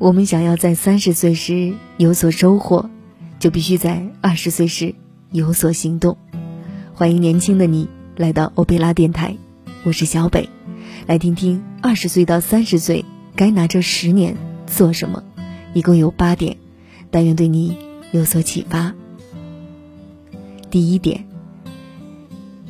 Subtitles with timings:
[0.00, 2.88] 我们想要在三十岁时有所收获，
[3.40, 4.94] 就必须在二十岁时
[5.32, 6.16] 有所行动。
[6.94, 9.36] 欢迎年轻的你来到欧贝拉电台，
[9.82, 10.48] 我是小北，
[11.08, 14.36] 来听听二十岁到三十岁该拿这十年
[14.68, 15.24] 做什么。
[15.74, 16.56] 一共有八点，
[17.10, 17.76] 但愿对你
[18.12, 18.94] 有所启发。
[20.70, 21.26] 第一点，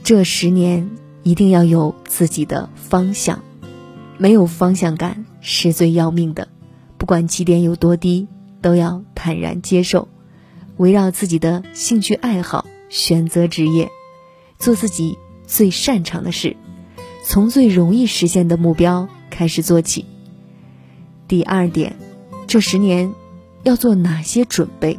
[0.03, 0.89] 这十年
[1.25, 3.43] 一定要有自己的方向，
[4.17, 6.49] 没有方向感是最要命的。
[6.99, 8.27] 不管起点有多低，
[8.61, 10.09] 都要坦然接受，
[10.77, 13.89] 围绕自己的兴趣爱好选择职业，
[14.59, 15.17] 做自己
[15.47, 16.57] 最擅长的事，
[17.25, 20.05] 从最容易实现的目标开始做起。
[21.29, 21.97] 第二点，
[22.47, 23.15] 这十年
[23.63, 24.99] 要做哪些准备？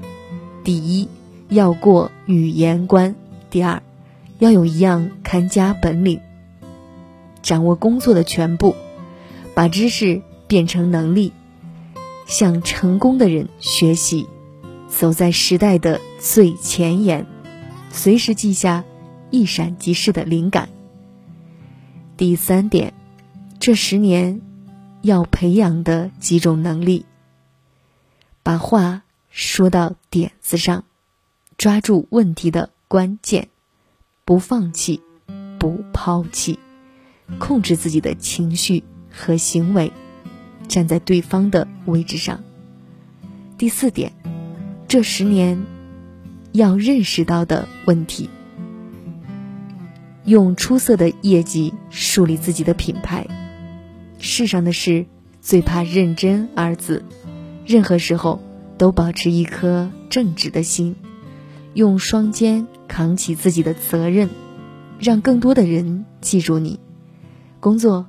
[0.64, 1.10] 第一，
[1.50, 3.14] 要过语言关；
[3.50, 3.84] 第二，
[4.40, 6.22] 要有一样看家本领，
[7.42, 8.74] 掌握工作的全部，
[9.54, 11.34] 把知识变成能力。
[12.30, 14.30] 向成功的人学习，
[14.88, 17.26] 走在时代的最前沿，
[17.92, 18.86] 随时记下
[19.32, 20.70] 一闪即逝的灵感。
[22.16, 22.94] 第三点，
[23.60, 24.42] 这十年
[25.02, 27.04] 要培养的几种能力：
[28.44, 30.84] 把话说到点子上，
[31.58, 33.50] 抓住问题的关键，
[34.24, 35.02] 不放弃，
[35.58, 36.60] 不抛弃，
[37.40, 39.92] 控制自己的情绪和行为。
[40.70, 42.40] 站在对方的位置上。
[43.58, 44.14] 第四点，
[44.88, 45.66] 这十年
[46.54, 48.30] 要认识到的问题：
[50.24, 53.28] 用出色的业绩树立自己的品牌。
[54.20, 55.06] 世上的事
[55.42, 57.04] 最怕“认真”二字，
[57.66, 58.42] 任何时候
[58.78, 60.96] 都保持一颗正直的心，
[61.74, 64.30] 用双肩扛起自己的责任，
[65.00, 66.80] 让更多的人记住你。
[67.60, 68.06] 工作。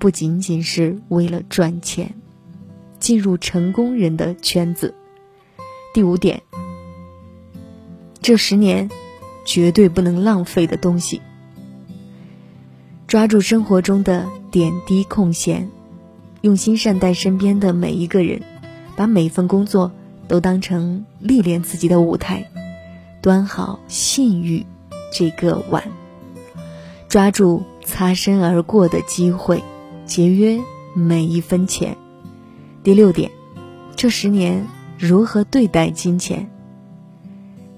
[0.00, 2.14] 不仅仅是为了赚钱，
[2.98, 4.94] 进入成功人的圈子。
[5.92, 6.42] 第五点，
[8.22, 8.90] 这十年
[9.44, 11.20] 绝对不能浪费的东西，
[13.06, 15.68] 抓住生活中的点滴空闲，
[16.40, 18.40] 用心善待身边的每一个人，
[18.96, 19.92] 把每份工作
[20.26, 22.50] 都当成历练自己的舞台，
[23.20, 24.64] 端好信誉
[25.12, 25.84] 这个碗，
[27.06, 29.62] 抓住擦身而过的机会。
[30.10, 30.60] 节约
[30.92, 31.96] 每一分钱。
[32.82, 33.30] 第六点，
[33.94, 34.66] 这十年
[34.98, 36.50] 如何对待金钱？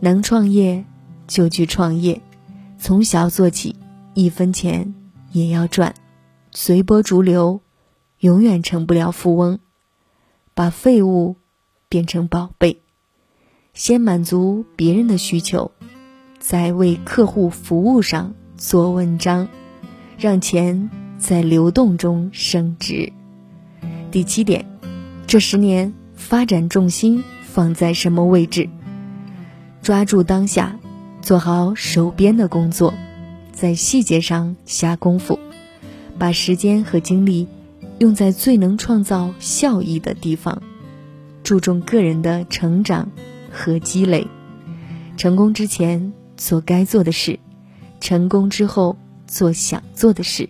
[0.01, 0.87] 能创业
[1.27, 2.23] 就去创业，
[2.79, 3.77] 从小做起，
[4.15, 4.95] 一分钱
[5.31, 5.95] 也要赚。
[6.53, 7.61] 随波逐流，
[8.21, 9.59] 永远成不了富翁。
[10.55, 11.37] 把废物
[11.91, 12.81] 变成宝贝，
[13.75, 15.71] 先满足别人的需求，
[16.39, 19.49] 在为客户服务上做文章，
[20.17, 20.89] 让钱。
[21.23, 23.13] 在流动中升值。
[24.11, 24.67] 第七点，
[25.29, 28.69] 这十年发展重心放在什么位置？
[29.83, 30.77] 抓住当下，
[31.21, 32.93] 做好手边的工作，
[33.53, 35.39] 在细节上下功夫，
[36.19, 37.47] 把时间和精力
[38.01, 40.61] 用在最能创造效益的地方，
[41.45, 43.09] 注重个人的成长
[43.49, 44.27] 和积累。
[45.17, 47.39] 成功之前做该做的事，
[48.01, 48.97] 成功之后
[49.29, 50.49] 做想做的事。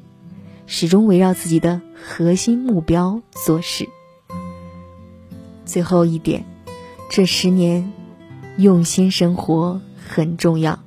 [0.75, 3.91] 始终围绕自己的核心目标做事。
[5.67, 6.47] 最后一点，
[7.11, 7.93] 这十年
[8.57, 10.79] 用心生活很重要，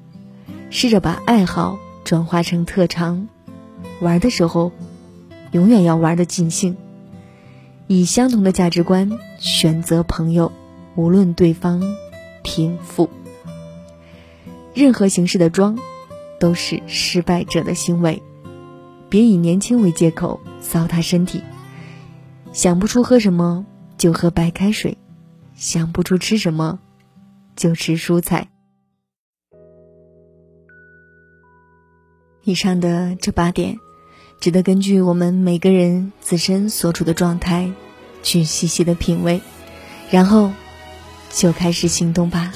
[0.72, 3.28] 试着把爱好转化成特长。
[4.00, 4.72] 玩的时候，
[5.52, 6.76] 永远要玩的尽兴。
[7.86, 10.52] 以相同的价值观选择朋友，
[10.96, 11.84] 无论对方
[12.42, 13.08] 贫富。
[14.74, 15.78] 任何形式的装，
[16.40, 18.24] 都是失败者的行为。
[19.10, 21.44] 别以年轻为借口糟蹋身体。
[22.52, 23.66] 想不出喝什么
[23.98, 24.98] 就喝白开水，
[25.56, 26.80] 想不出吃什么
[27.56, 28.48] 就吃蔬菜。
[32.44, 33.78] 以上的这八点，
[34.40, 37.72] 值得根据我们每个人自身所处的状态，
[38.22, 39.42] 去细细的品味，
[40.12, 40.52] 然后
[41.30, 42.54] 就开始行动吧。